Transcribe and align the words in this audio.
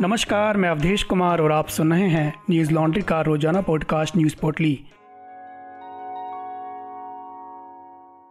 नमस्कार, 0.00 0.56
मैं 0.56 0.68
अवधेश 0.68 1.02
कुमार 1.02 1.40
और 1.40 1.52
आप 1.52 1.68
सुन 1.68 1.92
रहे 1.92 2.06
हैं 2.08 2.32
न्यूज़ 2.50 2.70
लॉन्ड्री 2.70 3.02
का 3.02 3.20
रोज़ाना 3.20 3.60
पॉडकास्ट 3.60 4.16
न्यूज़ 4.16 4.34
पोर्टली। 4.36 4.78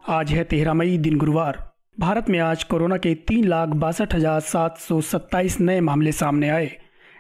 आज 0.10 0.32
है 0.32 0.44
तेरह 0.44 0.74
मई, 0.74 0.98
दिन 0.98 1.18
गुरुवार। 1.18 1.60
भारत 2.00 2.30
में 2.30 2.40
आज 2.40 2.64
कोरोना 2.64 2.98
के 2.98 3.14
तीन 3.16 3.46
लाख 3.46 3.70
बासठ 3.70 4.16
हज़ार 4.16 4.40
सात 4.40 4.78
सौ 4.78 5.00
सत्ताईस 5.02 5.60
नए 5.60 5.80
मामले 5.80 6.12
सामने 6.12 6.50
आए, 6.50 6.70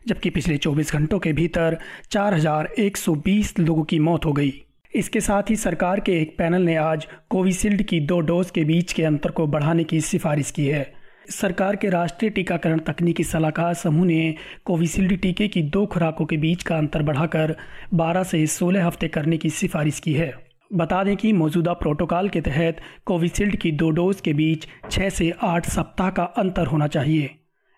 जबकि 0.07 0.29
पिछले 0.29 0.57
24 0.57 0.91
घंटों 0.93 1.19
के 1.19 1.33
भीतर 1.33 1.77
चार 2.11 2.33
हज़ार 2.33 2.69
एक 2.79 2.97
सौ 2.97 3.13
बीस 3.15 3.57
लोगों 3.59 3.83
की 3.83 3.99
मौत 3.99 4.25
हो 4.25 4.33
गई। 4.33 4.53
इसके 4.93 5.21
साथ 5.21 5.49
ही 5.49 5.55
सरकार 5.55 5.99
के 5.99 6.19
एक 6.21 6.37
पैनल 6.37 6.61
ने 6.61 6.75
आज 6.75 7.07
कोविशील्ड 7.29 7.83
की 7.83 7.99
दो 7.99 8.19
डोज 8.19 8.51
के 8.51 8.63
बीच 8.63 8.93
के 8.93 9.03
अंतर 9.03 9.31
को 9.31 9.47
बढ़ाने 9.47 9.83
की 9.83 10.01
सिफारिश 10.01 10.51
की 10.51 10.67
है। 10.67 11.02
सरकार 11.29 11.75
के 11.75 11.89
राष्ट्रीय 11.89 12.31
टीकाकरण 12.31 12.79
तकनीकी 12.79 13.23
सलाहकार 13.23 13.73
समूह 13.73 14.05
ने 14.05 14.35
कोविशील्ड 14.65 15.17
टीके 15.21 15.47
की 15.47 15.61
दो 15.61 15.85
खुराकों 15.85 16.25
के 16.25 16.37
बीच 16.37 16.63
का 16.63 16.77
अंतर 16.77 17.03
बढ़ाकर 17.03 17.55
12 17.93 18.23
से 18.23 18.47
16 18.47 18.85
हफ़्ते 18.85 19.07
करने 19.07 19.37
की 19.37 19.49
सिफारिश 19.49 19.99
की 19.99 20.13
है। 20.13 20.33
बता 20.73 21.03
दें 21.03 21.15
कि 21.17 21.33
मौजूदा 21.33 21.73
प्रोटोकॉल 21.73 22.29
के 22.29 22.41
तहत 22.41 22.77
कोविशील्ड 23.05 23.55
की 23.55 23.71
दो 23.71 23.89
डोज 23.89 24.21
के 24.21 24.33
बीच 24.33 24.67
6 24.91 25.09
से 25.09 25.33
8 25.43 25.65
सप्ताह 25.65 26.09
का 26.09 26.23
अंतर 26.23 26.65
होना 26.65 26.87
चाहिए। 26.87 27.35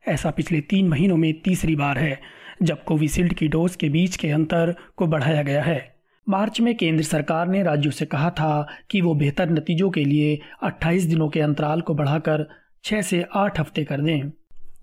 ऐसा 0.08 0.32
पिछले 0.32 0.62
तीन 0.62 0.88
महीनों 0.88 1.18
में 1.18 1.42
तीसरी 1.42 1.76
बार 1.76 1.98
है, 1.98 2.20
जब 2.64 2.84
कोविशील्ड 2.84 3.34
की 3.34 3.48
डोज 3.48 3.76
के 3.76 3.90
बीच 3.90 4.16
के 4.16 4.30
अंतर 4.30 4.76
को 4.98 5.08
बढ़ाया 5.08 5.44
गया 5.44 5.64
है। 5.64 5.96
मार्च 6.30 6.62
में 6.62 6.76
केंद्र 6.78 7.04
सरकार 7.04 7.48
ने 7.48 7.64
राज्यों 7.64 7.92
से 7.92 8.06
कहा 8.06 8.30
था 8.30 8.68
कि 8.92 9.02
वो 9.02 9.16
बेहतर 9.16 9.50
नतीजों 9.50 9.90
के 9.90 10.06
लिए 10.06 10.40
28 10.64 11.04
दिनों 11.04 11.30
के 11.30 11.42
अंतराल 11.42 11.82
को 11.82 11.94
बढ़ाकर 11.94 12.65
छः 12.86 13.02
से 13.02 13.26
आठ 13.34 13.60
हफ़्ते 13.60 13.84
कर 13.84 14.02
दें। 14.02 14.32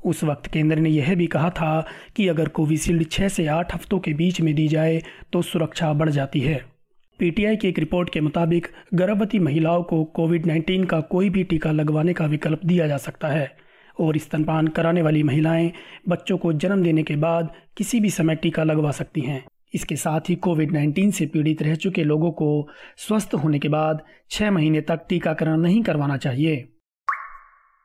उस 0.05 0.24
वक्त 0.24 0.47
केंद्र 0.47 0.77
ने 0.77 0.91
यह 0.91 1.15
भी 1.15 1.27
कहा 1.27 1.51
था 1.51 1.87
कि 2.16 2.28
अगर 2.28 2.48
कोविशील्ड 2.48 3.11
छः 3.11 3.28
से 3.28 3.47
आठ 3.47 3.75
हफ्तों 3.75 3.98
के 3.98 4.14
बीच 4.14 4.41
में 4.41 4.55
दी 4.55 4.69
जाए 4.69 5.03
तो 5.33 5.42
सुरक्षा 5.42 5.92
बढ़ 5.92 6.11
जाती 6.11 6.41
है। 6.41 6.64
पीटीआई 7.19 7.56
की 7.56 7.69
एक 7.69 7.78
रिपोर्ट 7.78 8.11
के 8.11 8.20
मुताबिक, 8.20 8.67
गर्भवती 8.94 9.39
महिलाओं 9.39 9.83
को 9.83 10.05
कोविड 10.05 10.47
19 10.47 10.86
का 10.86 11.00
कोई 11.00 11.31
भी 11.31 11.44
टीका 11.44 11.72
लगवाने 11.72 12.12
का 12.12 12.27
विकल्प 12.27 12.64
दिया 12.64 12.86
जा 12.86 12.97
सकता 12.97 13.28
है 13.28 13.56
और 14.00 14.19
स्तनपान 14.19 14.69
कराने 14.69 15.03
वाली 15.03 15.22
महिलाएँ 15.22 15.72
बच्चों 16.09 16.39
को 16.39 16.53
जन्म 16.53 16.83
देने 16.83 17.03
के 17.03 17.16
बाद 17.16 17.53
किसी 17.77 18.00
भी 18.00 18.11
समय 18.11 18.34
टीका 18.34 18.64
लगवा 18.64 18.91
सकती 18.91 19.20
हैं। 19.20 19.44
इसके 19.75 19.97
साथ 19.97 20.20
ही 20.28 20.34
कोविड 20.34 20.72
19 20.72 21.12
से 21.12 21.27
पीड़ित 21.27 21.62
रह 21.62 21.75
चुके 21.75 22.05
लोगों 22.05 22.31
को 22.31 22.69
स्वस्थ 22.97 23.34
होने 23.34 23.59
के 23.59 23.69
बाद 23.69 24.03
छः 24.31 24.50
महीने 24.50 24.81
तक 24.81 25.06
टीकाकरण 25.09 25.56
नहीं 25.56 25.83
करवाना 25.83 26.16
चाहिए। 26.16 26.69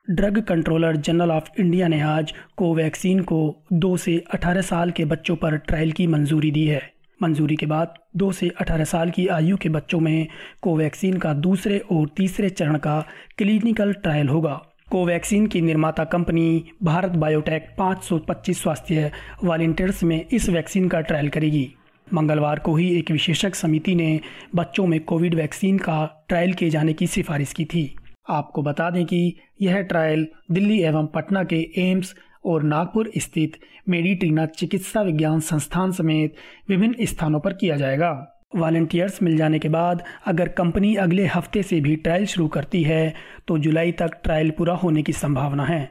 Drug 0.09 0.41
controller 0.41 0.95
general 0.95 1.31
of 1.31 1.49
India 1.59 1.87
ने 1.87 2.01
आज 2.01 2.33
कोवैक्सीन 2.57 3.19
को 3.19 3.63
दो 3.73 3.97
से 3.97 4.23
18 4.33 4.61
साल 4.61 4.91
के 4.91 5.05
बच्चों 5.05 5.35
पर 5.35 5.57
ट्रायल 5.57 5.91
की 5.91 6.07
मंजूरी 6.07 6.51
दी 6.51 6.67
है। 6.67 6.91
मंजूरी 7.23 7.55
के 7.55 7.65
बाद 7.65 7.93
दो 8.17 8.31
से 8.31 8.51
18 8.61 8.83
साल 8.83 9.09
की 9.09 9.27
आयु 9.27 9.57
के 9.57 9.69
बच्चों 9.69 9.99
में 9.99 10.27
कोवैक्सीन 10.61 11.17
का 11.17 11.33
दूसरे 11.33 11.79
और 11.79 12.09
तीसरे 12.17 12.49
चरण 12.49 12.77
का 12.77 13.05
क्लिनिकल 13.37 13.93
ट्रायल 13.93 14.27
होगा। 14.27 14.61
कोवैक्सीन 14.91 15.47
की 15.47 15.61
निर्माता 15.61 16.03
कंपनी 16.03 16.63
भारत 16.83 17.11
बायोटेक 17.11 17.75
525 17.79 18.61
स्वास्थ्य 18.61 19.11
वॉलेंटियर्स 19.43 20.03
में 20.03 20.25
इस 20.31 20.49
वैक्सीन 20.49 20.87
का 20.87 21.01
ट्रायल 21.01 21.29
करेगी। 21.29 21.73
मंगलवार 22.13 22.59
को 22.59 22.75
ही 22.75 22.99
एक 22.99 23.11
विशेषज्ञ 23.11 23.53
समिति 23.53 23.95
ने 23.95 24.19
बच्चों 24.55 24.87
में 24.87 24.99
कोविड 24.99 25.35
वैक्सीन 25.35 25.77
का 25.77 26.25
ट्रायल 26.27 26.53
किए 26.53 26.69
जाने 26.69 26.93
की 26.93 27.07
सिफारिश 27.07 27.53
की 27.53 27.65
थी। 27.65 27.95
आपको 28.29 28.61
बता 28.61 28.89
दें 28.89 29.05
कि 29.05 29.35
यह 29.61 29.81
ट्रायल 29.81 30.27
दिल्ली 30.51 30.79
एवं 30.83 31.07
पटना 31.07 31.43
के 31.43 31.59
एम्स 31.79 32.15
और 32.45 32.63
नागपुर 32.63 33.11
स्थित 33.17 33.59
मेडिट्रीना 33.89 34.45
चिकित्सा 34.45 35.01
विज्ञान 35.01 35.39
संस्थान 35.39 35.91
समेत 35.91 36.35
विभिन्न 36.69 37.05
स्थानों 37.05 37.39
पर 37.39 37.53
किया 37.53 37.75
जाएगा। 37.75 38.11
वॉलेंटियर्स 38.55 39.21
मिल 39.23 39.37
जाने 39.37 39.59
के 39.59 39.69
बाद 39.69 40.03
अगर 40.27 40.47
कंपनी 40.49 40.95
अगले 40.95 41.25
हफ़्ते 41.25 41.63
से 41.63 41.79
भी 41.81 41.95
ट्रायल 41.95 42.25
शुरू 42.25 42.47
करती 42.47 42.83
है 42.83 43.13
तो 43.47 43.57
जुलाई 43.57 43.91
तक 43.91 44.19
ट्रायल 44.23 44.51
पूरा 44.51 44.73
होने 44.73 45.03
की 45.03 45.13
संभावना 45.13 45.65
है। 45.65 45.89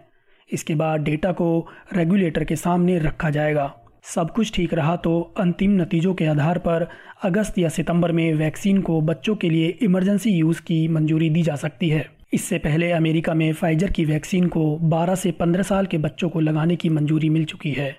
इसके 0.50 0.74
बाद 0.74 1.00
डेटा 1.00 1.32
को 1.32 1.68
रेगुलेटर 1.92 2.44
के 2.44 2.56
सामने 2.56 2.98
रखा 2.98 3.30
जाएगा। 3.30 3.72
सब 4.04 4.30
कुछ 4.30 4.52
ठीक 4.54 4.74
रहा 4.74 4.96
तो 4.96 5.20
अंतिम 5.38 5.70
नतीजों 5.80 6.14
के 6.14 6.26
आधार 6.26 6.58
पर 6.58 6.88
अगस्त 7.24 7.58
या 7.58 7.68
सितंबर 7.68 8.12
में 8.12 8.32
वैक्सीन 8.34 8.80
को 8.80 9.00
बच्चों 9.00 9.34
के 9.36 9.50
लिए 9.50 9.68
इमरजेंसी 9.82 10.30
यूज़ 10.30 10.60
की 10.62 10.86
मंजूरी 10.88 11.30
दी 11.30 11.42
जा 11.42 11.56
सकती 11.56 11.88
है। 11.88 12.04
इससे 12.36 12.58
पहले 12.58 12.92
अमेरिका 12.92 13.34
में 13.34 13.52
फाइजर 13.52 13.90
की 13.90 14.04
वैक्सीन 14.04 14.46
को 14.46 14.78
12 14.82 15.14
से 15.14 15.32
15 15.32 15.62
साल 15.62 15.86
के 15.86 15.98
बच्चों 15.98 16.28
को 16.28 16.40
लगाने 16.40 16.76
की 16.76 16.88
मंजूरी 16.88 17.28
मिल 17.28 17.44
चुकी 17.44 17.72
है। 17.72 17.98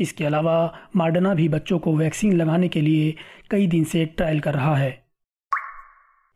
इसके 0.00 0.24
अलावा 0.24 0.78
मार्डना 0.96 1.34
भी 1.34 1.48
बच्चों 1.48 1.78
को 1.78 1.96
वैक्सीन 1.96 2.32
लगाने 2.32 2.68
के 2.68 2.80
लिए 2.80 3.14
कई 3.50 3.66
दिन 3.66 3.84
से 3.84 4.04
ट्रायल 4.04 4.40
कर 4.40 4.54
रहा 4.54 4.76
है। 4.76 5.04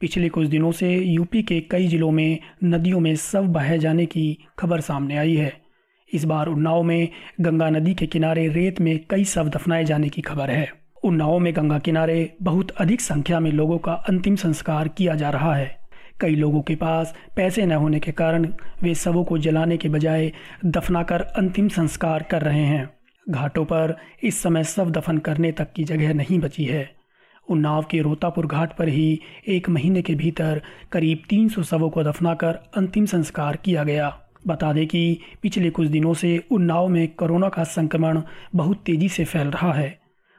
पिछले 0.01 0.29
कुछ 0.29 0.47
दिनों 0.47 0.73
से 0.73 0.99
यूपी 0.99 1.43
के 1.43 1.61
कई 1.61 1.87
जिलों 1.87 2.11
में 2.11 2.39
नदियों 2.65 3.01
में 3.01 3.17
शव 3.17 3.43
बहे 3.43 3.79
जाने 3.79 4.07
की 4.07 4.39
खबर 4.59 4.81
सामने 4.81 5.17
आई 5.17 5.35
है। 5.35 5.61
इस 6.15 6.25
बार 6.25 6.47
उन्नाव 6.47 6.83
में 6.83 7.09
गंगा 7.41 7.71
नदी 7.71 7.95
के 7.95 8.07
किनारे 8.07 8.49
रेत 8.49 8.81
में 8.81 9.05
कई 9.11 9.25
शव 9.25 9.49
दफनाए 9.49 9.85
जाने 9.85 10.09
की 10.09 10.21
खबर 10.21 10.51
है। 10.51 10.73
उन्नाव 11.05 11.39
में 11.39 11.57
गंगा 11.57 11.79
किनारे 11.79 12.37
बहुत 12.43 12.71
अधिक 12.71 13.01
संख्या 13.01 13.41
में 13.41 13.53
लोगों 13.53 13.79
का 13.79 13.93
अंतिम 13.93 14.37
संस्कार 14.37 14.89
किया 14.89 15.15
जा 15.15 15.31
रहा 15.31 15.55
है। 15.55 15.80
कई 16.21 16.35
लोगों 16.35 16.63
के 16.63 16.75
पास 16.75 17.15
पैसे 17.37 17.67
न 17.67 17.73
होने 17.73 18.01
के 18.01 18.13
कारण 18.13 18.47
वे 18.83 18.95
शवों 18.95 19.25
को 19.25 19.39
जलाने 19.39 19.77
के 19.77 19.89
बजाय 19.89 20.31
दफनाकर 20.65 21.21
अंतिम 21.21 21.69
संस्कार 21.69 22.23
कर 22.23 22.43
रहे 22.43 22.65
हैं। 22.65 22.89
घाटों 23.27 23.65
पर 23.65 23.97
इस 24.23 24.43
समय 24.43 24.65
शव 24.65 24.91
दफन 24.91 25.19
करने 25.19 25.53
तक 25.53 25.73
की 25.73 25.85
जगह 25.85 26.15
नहीं 26.15 26.39
बची 26.39 26.65
है। 26.65 26.89
उन्नाव 27.49 27.85
के 27.91 28.01
रोतापुर 28.01 28.47
घाट 28.47 28.77
पर 28.77 28.89
ही 28.89 29.21
एक 29.49 29.69
महीने 29.69 30.03
के 30.03 30.15
भीतर 30.15 30.61
करीब 30.93 31.23
300 31.31 31.63
शवों 31.63 31.91
को 31.91 32.03
दफनाकर 32.05 32.59
अंतिम 32.77 33.07
संस्कार 33.07 33.57
किया 33.57 33.85
गया। 33.85 34.17
बता 34.47 34.73
दें 34.73 34.87
कि 34.87 35.19
पिछले 35.43 35.71
कुछ 35.71 35.89
दिनों 35.89 36.15
से 36.15 36.37
उन्नाव 36.51 36.89
में 36.89 37.07
कोरोना 37.09 37.49
का 37.49 37.65
संक्रमण 37.65 38.21
बहुत 38.55 38.83
तेज़ी 38.87 39.09
से 39.09 39.25
फैल 39.25 39.49
रहा 39.49 39.73
है। 39.73 39.99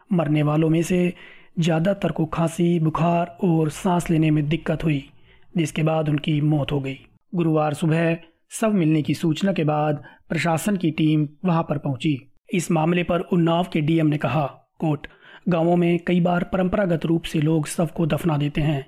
मरने 0.10 0.44
वालों 0.44 0.70
में 0.70 0.82
से 0.84 1.14
ज़्यादातर 1.60 2.12
को 2.12 2.26
खांसी, 2.26 2.80
बुखार 2.80 3.38
और 3.44 3.70
सांस 3.70 4.10
लेने 4.10 4.32
में 4.32 4.48
दिक्कत 4.50 4.84
हुई। 4.84 5.04
जिसके 5.58 5.84
बाद 5.84 6.10
उनकी 6.10 6.42
मौत 6.42 6.72
हो 6.72 6.80
गई। 6.80 6.98
गुरुवार 7.36 7.74
सुबह 7.74 8.18
सब 8.50 8.74
मिलने 8.74 9.02
की 9.02 9.14
सूचना 9.14 9.54
के 9.54 9.64
बाद 9.64 10.04
प्रशासन 10.30 10.78
की 10.78 10.92
टीम 10.92 11.28
वहाँ 11.46 11.64
पर 11.64 11.78
पहुँची। 11.78 12.18
इस 12.54 12.72
मामले 12.72 13.04
पर 13.04 13.20
उन्नाव 13.20 13.68
के 13.74 13.82
डीएम 13.82 14.08
ने 14.08 14.18
कहा 14.18 14.46
कोट 14.80 15.08
गाँवों 15.50 15.76
में 15.76 16.00
कई 16.00 16.22
बार 16.22 16.44
परंपरागत 16.44 17.06
रूप 17.06 17.24
से 17.24 17.40
लोग 17.42 17.68
शव 17.68 17.90
को 17.96 18.06
दफना 18.06 18.38
देते 18.38 18.62
हैं। 18.62 18.86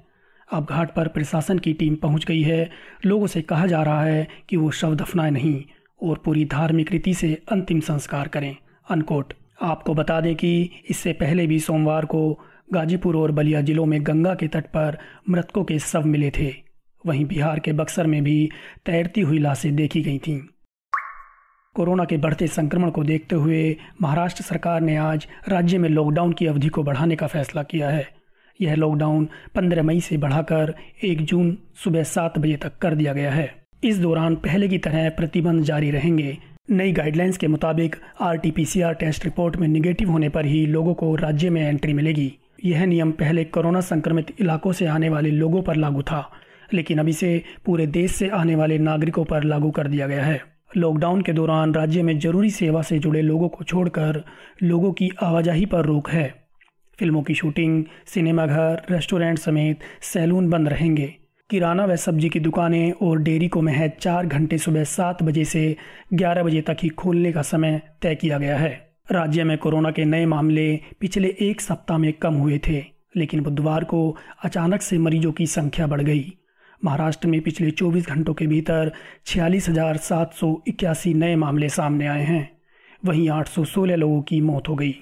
अब 0.53 0.65
घाट 0.69 0.95
पर 0.95 1.07
प्रशासन 1.07 1.59
की 1.59 1.73
टीम 1.73 1.95
पहुँच 1.95 2.25
गई 2.25 2.41
है। 2.41 2.69
लोगों 3.05 3.27
से 3.27 3.41
कहा 3.41 3.67
जा 3.67 3.83
रहा 3.83 4.03
है 4.03 4.27
कि 4.49 4.57
वो 4.57 4.71
शव 4.71 4.95
दफनाए 4.95 5.31
नहीं 5.31 5.63
और 6.03 6.21
पूरी 6.25 6.45
धार्मिक 6.45 6.91
रीति 6.91 7.13
से 7.13 7.41
अंतिम 7.51 7.79
संस्कार 7.79 8.27
करें। 8.27 8.55
अनकोट 8.89 9.33
आपको 9.61 9.93
बता 9.93 10.21
दें 10.21 10.35
कि 10.35 10.69
इससे 10.89 11.13
पहले 11.13 11.47
भी 11.47 11.59
सोमवार 11.59 12.05
को 12.05 12.39
गाजीपुर 12.73 13.15
और 13.15 13.31
बलिया 13.31 13.61
जिलों 13.61 13.85
में 13.85 13.99
गंगा 14.03 14.33
के 14.35 14.47
तट 14.47 14.65
पर 14.65 14.97
मृतकों 15.29 15.63
के 15.63 15.79
शव 15.79 16.05
मिले 16.05 16.31
थे। 16.31 16.53
वहीं 17.05 17.25
बिहार 17.25 17.59
के 17.59 17.73
बक्सर 17.73 18.07
में 18.07 18.23
भी 18.23 18.49
तैरती 18.85 19.21
हुई 19.21 19.39
लाशें 19.39 19.75
देखी 19.75 20.01
गई 20.01 20.17
थीं। 20.17 20.39
कोरोना 21.75 22.03
के 22.05 22.17
बढ़ते 22.17 22.47
संक्रमण 22.47 22.89
को 22.89 23.03
देखते 23.03 23.35
हुए 23.35 23.75
महाराष्ट्र 24.01 24.43
सरकार 24.43 24.81
ने 24.81 24.95
आज 24.95 25.27
राज्य 25.47 25.77
में 25.77 25.89
लॉकडाउन 25.89 26.33
की 26.33 26.45
अवधि 26.45 26.67
को 26.67 26.83
बढ़ाने 26.83 27.15
का 27.15 27.27
फैसला 27.27 27.63
किया 27.63 27.89
है। 27.89 28.07
यह 28.61 28.75
लॉकडाउन 28.75 29.27
15 29.55 29.83
मई 29.83 29.99
से 29.99 30.17
बढ़ाकर 30.17 30.73
1 31.03 31.21
जून 31.21 31.57
सुबह 31.83 32.03
सात 32.03 32.37
बजे 32.39 32.55
तक 32.55 32.77
कर 32.77 32.95
दिया 32.95 33.13
गया 33.13 33.31
है। 33.31 33.51
इस 33.83 33.99
दौरान 33.99 34.35
पहले 34.35 34.67
की 34.67 34.77
तरह 34.77 35.09
प्रतिबंध 35.09 35.63
जारी 35.63 35.91
रहेंगे। 35.91 36.37
नई 36.71 36.91
गाइडलाइंस 36.91 37.37
के 37.37 37.47
मुताबिक 37.47 37.95
आरटीपीसीआर 38.21 38.93
टेस्ट 38.93 39.25
रिपोर्ट 39.25 39.55
में 39.55 39.67
निगेटिव 39.67 40.11
होने 40.11 40.29
पर 40.29 40.45
ही 40.45 40.65
लोगों 40.65 40.93
को 40.93 41.15
राज्य 41.15 41.49
में 41.49 41.61
एंट्री 41.61 41.93
मिलेगी। 41.93 42.31
यह 42.63 42.85
नियम 42.85 43.11
पहले 43.11 43.43
कोरोना 43.45 43.81
संक्रमित 43.81 44.33
इलाकों 44.39 44.71
से 44.71 44.85
आने 44.85 45.09
वाले 45.09 45.31
लोगों 45.31 45.61
पर 45.61 45.75
लागू 45.75 46.01
था, 46.01 46.29
लेकिन 46.73 46.99
अब 46.99 47.07
इसे 47.07 47.41
पूरे 47.65 47.87
देश 47.87 48.11
से 48.11 48.29
आने 48.29 48.55
वाले 48.55 48.77
नागरिकों 48.79 49.25
पर 49.25 49.43
लागू 49.43 49.71
कर 49.71 49.87
दिया 49.87 50.07
गया 50.07 50.23
है। 50.23 50.41
लॉकडाउन 50.77 51.21
के 51.21 51.33
दौरान 51.33 51.73
राज्य 51.73 52.03
में 52.03 52.17
ज़रूरी 52.19 52.49
सेवा 52.49 52.81
से 52.81 52.99
जुड़े 52.99 53.21
लोगों 53.21 53.49
को 53.49 53.63
छोड़कर 53.63 54.23
लोगों 54.63 54.91
की 54.91 55.09
आवाजाही 55.23 55.65
पर 55.65 55.85
रोक 55.85 56.09
है। 56.09 56.27
फ़िल्मों 56.99 57.21
की 57.23 57.33
शूटिंग 57.33 57.83
सिनेमाघर 58.05 58.81
रेस्टोरेंट 58.91 59.39
समेत 59.39 59.79
सैलून 60.03 60.49
बंद 60.49 60.69
रहेंगे। 60.69 61.13
किराना 61.49 61.85
व 61.85 61.95
सब्ज़ी 61.95 62.29
की 62.29 62.39
दुकानें 62.39 62.91
और 62.91 63.19
डेयरी 63.19 63.47
को 63.47 63.61
महज 63.61 63.91
चार 63.99 64.25
घंटे 64.25 64.57
सुबह 64.57 64.83
सात 64.83 65.23
बजे 65.23 65.45
से 65.45 65.75
ग्यारह 66.13 66.43
बजे 66.43 66.61
तक 66.61 66.77
ही 66.83 66.89
खोलने 66.89 67.31
का 67.31 67.41
समय 67.41 67.81
तय 68.01 68.15
किया 68.15 68.37
गया 68.37 68.57
है। 68.57 68.92
राज्य 69.11 69.43
में 69.43 69.57
कोरोना 69.57 69.91
के 69.91 70.05
नए 70.05 70.25
मामले 70.25 70.79
पिछले 70.99 71.35
एक 71.39 71.61
सप्ताह 71.61 71.97
में 71.97 72.13
कम 72.13 72.33
हुए 72.33 72.59
थे, 72.67 72.85
लेकिन 73.17 73.43
बुधवार 73.43 73.83
को 73.83 74.17
अचानक 74.43 74.81
से 74.81 74.97
मरीजों 74.97 75.31
की 75.31 75.47
संख्या 75.47 75.87
बढ़ 75.87 76.01
गई। 76.01 76.33
महाराष्ट्र 76.85 77.27
में 77.27 77.41
पिछले 77.41 77.71
24 77.71 78.07
घंटों 78.07 78.33
के 78.33 78.47
भीतर 78.47 78.91
छियालीस 79.25 79.69
नए 81.07 81.35
मामले 81.35 81.69
सामने 81.69 82.07
आए 82.07 82.23
हैं। 82.23 82.57
वहीं 83.05 83.29
816 83.29 83.95
लोगों 83.95 84.21
की 84.21 84.41
मौत 84.41 84.69
हो 84.69 84.75
गई। 84.75 84.95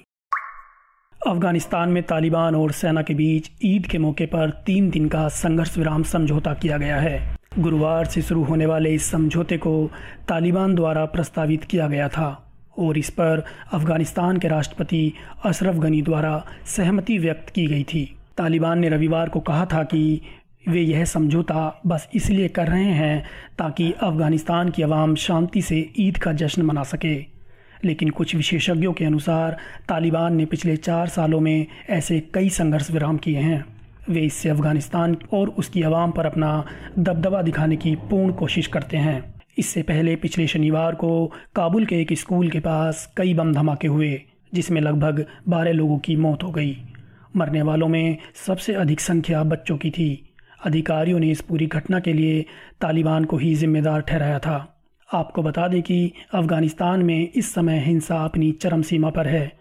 अफ़गानिस्तान 1.26 1.88
में 1.88 2.02
तालिबान 2.02 2.54
और 2.54 2.72
सेना 2.72 3.02
के 3.02 3.14
बीच 3.14 3.50
ईद 3.64 3.86
के 3.86 3.98
मौके 3.98 4.26
पर 4.26 4.50
तीन 4.66 4.90
दिन 4.90 5.08
का 5.08 5.28
संघर्ष 5.28 5.78
विराम 5.78 6.02
समझौता 6.02 6.54
किया 6.54 6.76
गया 6.76 6.96
है। 6.96 7.36
गुरुवार 7.58 8.04
से 8.04 8.22
शुरू 8.22 8.42
होने 8.42 8.66
वाले 8.66 8.94
इस 8.94 9.10
समझौते 9.10 9.58
को 9.58 9.90
तालिबान 10.28 10.74
द्वारा 10.74 11.04
प्रस्तावित 11.04 11.64
किया 11.64 11.88
गया 11.88 12.08
था। 12.08 12.48
और 12.78 12.98
इस 12.98 13.10
पर 13.10 13.44
अफ़गानिस्तान 13.72 14.36
के 14.36 14.48
राष्ट्रपति 14.48 15.12
अशरफ 15.44 15.76
गनी 15.76 16.02
द्वारा 16.02 16.46
सहमति 16.66 17.18
व्यक्त 17.18 17.50
की 17.50 17.66
गई 17.66 17.82
थी। 17.82 18.16
तालिबान 18.38 18.78
ने 18.78 18.88
रविवार 18.88 19.28
को 19.28 19.40
कहा 19.40 19.66
था 19.66 19.82
कि 19.82 20.20
वे 20.68 20.80
यह 20.80 21.04
समझौता 21.04 21.80
बस 21.86 22.08
इसलिए 22.14 22.48
कर 22.48 22.68
रहे 22.68 22.84
हैं 22.84 23.24
ताकि 23.58 23.92
अफ़गानिस्तान 23.92 24.68
की 24.68 24.82
आवाम 24.82 25.14
शांति 25.14 25.62
से 25.62 25.92
ईद 25.98 26.18
का 26.18 26.32
जश्न 26.32 26.62
मना 26.62 26.82
सके। 26.82 27.32
लेकिन 27.84 28.08
कुछ 28.08 28.34
विशेषज्ञों 28.34 28.92
के 28.92 29.04
अनुसार 29.04 29.56
तालिबान 29.88 30.36
ने 30.36 30.44
पिछले 30.44 30.76
चार 30.76 31.08
सालों 31.08 31.40
में 31.40 31.66
ऐसे 31.90 32.20
कई 32.34 32.48
संघर्ष 32.48 32.90
विराम 32.90 33.16
किए 33.16 33.38
हैं। 33.38 33.64
वे 34.10 34.20
इससे 34.20 34.48
अफ़गानिस्तान 34.48 35.16
और 35.32 35.48
उसकी 35.48 35.82
आवाम 35.82 36.10
पर 36.10 36.26
अपना 36.26 36.64
दबदबा 36.98 37.42
दिखाने 37.42 37.76
की 37.76 37.94
पूर्ण 37.94 38.32
कोशिश 38.32 38.66
करते 38.66 38.96
हैं। 38.96 39.31
इससे 39.58 39.82
पहले 39.82 40.16
पिछले 40.16 40.46
शनिवार 40.46 40.94
को 40.94 41.32
काबुल 41.54 41.86
के 41.86 42.00
एक 42.00 42.12
स्कूल 42.12 42.48
के 42.50 42.60
पास 42.60 43.12
कई 43.16 43.34
बम 43.34 43.52
धमाके 43.52 43.88
हुए, 43.88 44.22
जिसमें 44.54 44.80
लगभग 44.80 45.26
बारह 45.48 45.72
लोगों 45.72 45.98
की 45.98 46.16
मौत 46.16 46.42
हो 46.42 46.50
गई। 46.50 46.76
मरने 47.36 47.62
वालों 47.62 47.88
में 47.88 48.16
सबसे 48.46 48.74
अधिक 48.74 49.00
संख्या 49.00 49.42
बच्चों 49.42 49.76
की 49.76 49.90
थी। 49.90 50.34
अधिकारियों 50.66 51.18
ने 51.18 51.30
इस 51.30 51.40
पूरी 51.40 51.66
घटना 51.66 52.00
के 52.00 52.12
लिए 52.12 52.46
तालिबान 52.80 53.24
को 53.24 53.36
ही 53.36 53.54
जिम्मेदार 53.54 54.00
ठहराया 54.00 54.38
था। 54.38 54.84
आपको 55.14 55.42
बता 55.42 55.68
दें 55.68 55.82
कि 55.82 56.12
अफ़गानिस्तान 56.34 57.02
में 57.02 57.28
इस 57.34 57.54
समय 57.54 57.78
हिंसा 57.78 58.24
अपनी 58.24 58.52
चरम 58.52 58.82
सीमा 58.82 59.10
पर 59.10 59.26
है। 59.26 59.52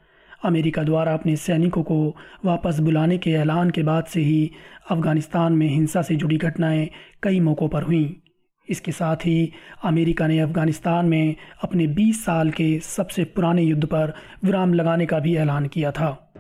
अमेरिका 0.46 0.84
द्वारा 0.84 1.14
अपने 1.14 1.36
सैनिकों 1.36 1.84
को 1.84 2.18
वापस 2.46 2.80
बुलाने 2.80 3.18
के 3.18 3.32
ऐलान 3.32 3.70
के 3.70 3.84
बाद 3.84 4.06
से 4.06 4.22
ही 4.22 4.52
अफ़गानिस्तान 4.92 5.54
में 5.54 5.68
हिंसा 5.68 6.02
से 6.02 6.16
जुड़ी 6.16 6.38
घटनाएँ 6.38 6.90
कई 7.24 7.40
मौक़ों 7.40 7.70
पर 7.70 7.84
हुईं। 7.84 8.31
इसके 8.72 8.92
साथ 8.92 9.16
ही 9.16 9.54
अमेरिका 9.84 10.28
ने 10.28 10.40
अफ़गानिस्तान 10.40 11.06
में 11.06 11.36
अपने 11.64 11.88
20 11.88 12.26
साल 12.26 12.52
के 12.52 12.80
सबसे 12.80 13.24
पुराने 13.24 13.62
युद्ध 13.62 13.86
पर 13.86 14.14
विराम 14.44 14.74
लगाने 14.74 15.06
का 15.06 15.20
भी 15.20 15.36
ऐलान 15.36 15.66
किया 15.66 15.92
था। 15.92 16.34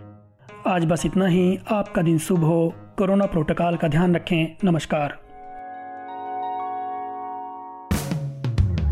आज 0.67 0.85
बस 0.85 1.05
इतना 1.05 1.27
ही। 1.27 1.59
आपका 1.71 2.01
दिन 2.01 2.17
शुभ 2.17 2.39
हो। 2.39 2.73
कोरोना 2.97 3.25
प्रोटोकॉल 3.25 3.75
का 3.77 3.87
ध्यान 3.87 4.15
रखें। 4.15 4.57
नमस्कार। 4.63 5.21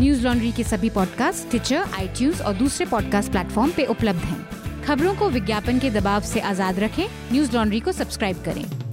न्यूज़ 0.02 0.28
लॉन्ड्री 0.28 0.52
के 0.52 0.64
सभी 0.64 0.90
पॉडकास्ट 0.90 1.50
ट्विटर 1.50 1.78
आई 1.78 2.32
और 2.32 2.54
दूसरे 2.54 2.86
पॉडकास्ट 2.86 3.32
प्लेटफॉर्म 3.32 3.72
पे 3.72 3.86
उपलब्ध 3.86 4.20
हैं। 4.20 4.48
खबरों 4.84 5.16
को 5.16 5.30
विज्ञापन 5.30 5.80
के 5.80 5.90
दबाव 5.90 6.22
से 6.22 6.40
आज़ाद 6.40 6.80
रखें। 6.80 7.08
न्यूज़ 7.32 7.56
लॉन्ड्री 7.56 7.80
को 7.80 7.92
सब्सक्राइब 7.92 8.38
करें। 8.46 8.89